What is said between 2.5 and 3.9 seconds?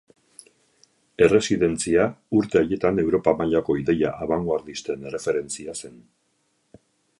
haietan Europa mailako